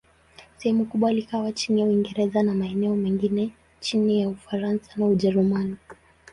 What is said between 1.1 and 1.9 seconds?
likawa chini ya